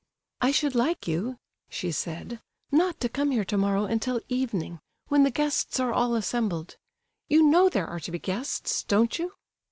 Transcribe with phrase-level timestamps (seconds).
[0.41, 1.37] "I should like you,"
[1.69, 6.77] she said, "not to come here tomorrow until evening, when the guests are all assembled.
[7.27, 9.33] You know there are to be guests, don't you?"